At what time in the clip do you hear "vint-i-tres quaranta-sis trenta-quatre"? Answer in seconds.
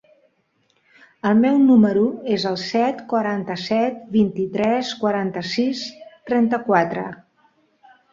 4.15-7.05